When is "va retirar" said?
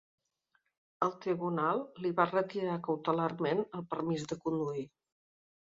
2.21-2.79